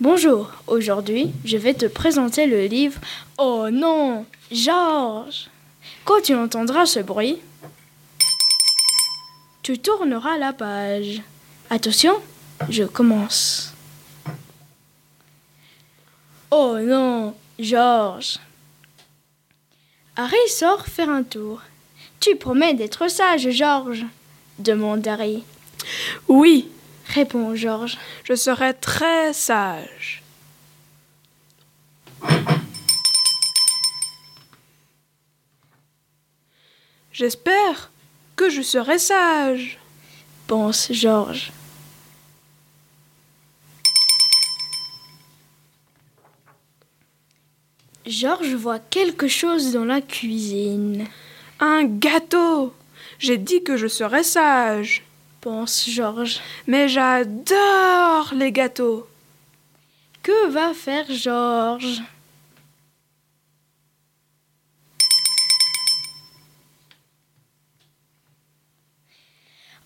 [0.00, 2.98] Bonjour, aujourd'hui je vais te présenter le livre
[3.36, 5.50] Oh non, Georges
[6.06, 7.36] Quand tu entendras ce bruit,
[9.62, 11.20] tu tourneras la page.
[11.68, 12.14] Attention,
[12.70, 13.74] je commence.
[16.50, 18.38] Oh non, Georges
[20.16, 21.60] Harry sort faire un tour.
[22.20, 24.06] Tu promets d'être sage, Georges
[24.58, 25.44] demande Harry.
[26.26, 26.70] Oui,
[27.14, 27.98] Répond Georges.
[28.22, 30.22] je serai très sage.
[37.12, 37.90] J'espère
[38.36, 39.78] que je serai sage.
[40.46, 41.52] pense Georges.
[48.06, 51.06] Georges voit quelque chose dans la cuisine,
[51.58, 52.72] Un gâteau.
[53.18, 55.02] J'ai dit que je serais sage.
[55.40, 56.40] Pense Georges?
[56.66, 59.08] Mais j'adore les gâteaux.
[60.22, 62.02] Que va faire Georges?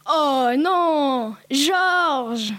[0.07, 2.53] Oh non Georges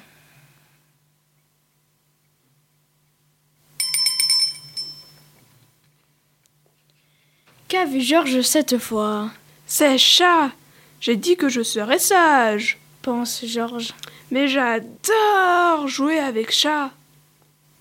[7.67, 9.31] Qu'a vu Georges cette fois?
[9.65, 10.51] C'est chat.
[10.99, 12.79] J'ai dit que je serais sage.
[13.05, 13.93] Pense Georges.
[14.31, 16.89] Mais j'adore jouer avec chat.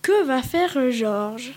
[0.03, 1.55] Que va faire Georges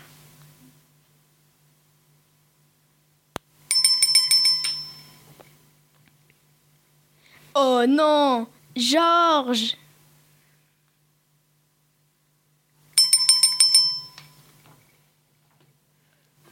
[7.54, 9.76] Oh non Georges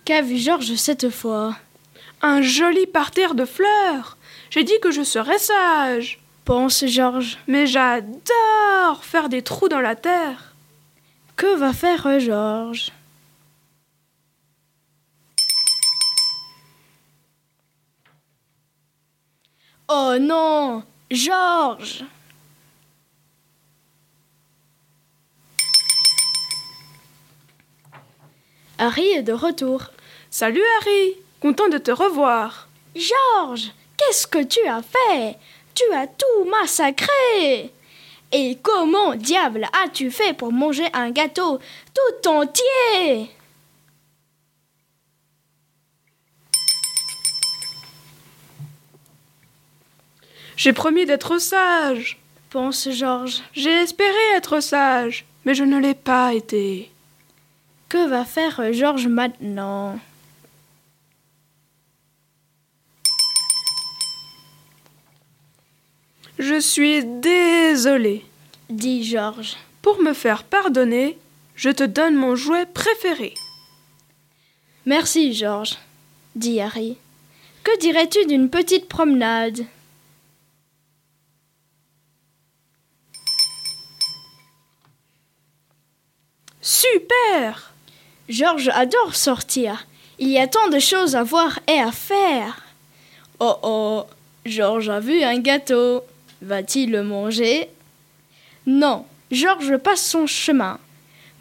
[0.04, 1.56] Qu'a vu Georges cette fois?
[2.22, 4.18] Un joli parterre de fleurs.
[4.50, 6.20] J'ai dit que je serais sage.
[6.46, 7.38] Pense Georges.
[7.48, 10.54] Mais j'adore faire des trous dans la terre.
[11.36, 12.92] Que va faire Georges?
[19.88, 22.06] Oh non Georges
[28.78, 29.92] Harry est de retour.
[30.30, 32.68] Salut Harry, content de te revoir.
[32.96, 35.38] Georges, qu'est-ce que tu as fait?
[35.76, 37.70] Tu as tout massacré
[38.32, 41.60] Et comment diable as-tu fait pour manger un gâteau
[41.94, 43.30] tout entier?
[50.56, 52.18] J'ai promis d'être sage.
[52.50, 53.44] pense Georges.
[53.52, 56.90] J'ai espéré être sage, mais je ne l'ai pas été.
[57.90, 60.00] Que va faire Georges maintenant?
[66.38, 68.26] Je suis désolé.
[68.70, 69.56] dit Georges.
[69.82, 71.18] Pour me faire pardonner,
[71.56, 73.34] je te donne mon jouet préféré.
[74.86, 75.78] Merci, Georges,
[76.36, 76.98] dit Harry.
[77.64, 79.66] Que dirais-tu d'une petite promenade?
[86.62, 87.74] Super
[88.28, 89.88] Georges adore sortir.
[90.20, 92.62] Il y a tant de choses à voir et à faire.
[93.40, 94.06] Oh oh,
[94.46, 96.04] Georges a vu un gâteau.
[96.42, 97.70] Va-t-il le manger?
[98.66, 100.80] Non, Georges passe son chemin.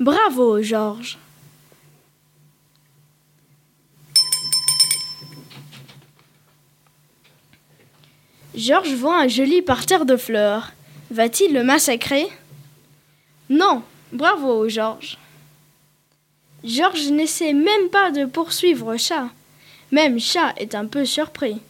[0.00, 1.18] Bravo, Georges.
[8.54, 10.72] Georges voit un joli parterre de fleurs.
[11.10, 12.28] Va-t-il le massacrer?
[13.50, 13.82] Non,
[14.12, 15.18] bravo, Georges.
[16.62, 19.28] Georges n'essaie même pas de poursuivre Chat.
[19.90, 21.60] Même Chat est un peu surpris.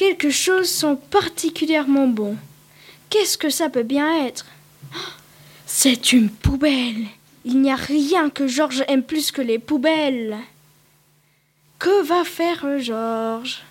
[0.00, 2.38] Quelque chose sent particulièrement bon.
[3.10, 4.46] Qu'est-ce que ça peut bien être?
[4.94, 4.98] Oh,
[5.66, 7.04] C'est une poubelle.
[7.44, 10.38] Il n'y a rien que Georges aime plus que les poubelles.
[11.78, 13.62] Que va faire Georges?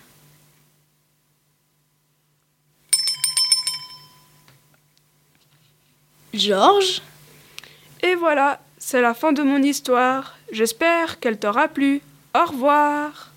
[6.32, 7.02] Georges?
[8.04, 10.38] Et voilà, c'est la fin de mon histoire.
[10.52, 12.02] J'espère qu'elle t'aura plu.
[12.36, 13.29] Au revoir